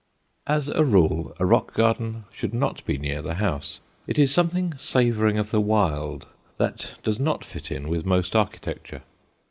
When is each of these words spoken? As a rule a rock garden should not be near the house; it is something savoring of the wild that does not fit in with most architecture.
As 0.47 0.67
a 0.69 0.83
rule 0.83 1.31
a 1.37 1.45
rock 1.45 1.75
garden 1.75 2.23
should 2.31 2.55
not 2.55 2.83
be 2.85 2.97
near 2.97 3.21
the 3.21 3.35
house; 3.35 3.81
it 4.07 4.17
is 4.17 4.33
something 4.33 4.73
savoring 4.75 5.37
of 5.37 5.51
the 5.51 5.61
wild 5.61 6.25
that 6.57 6.95
does 7.03 7.19
not 7.19 7.45
fit 7.45 7.71
in 7.71 7.87
with 7.87 8.03
most 8.03 8.35
architecture. 8.35 9.03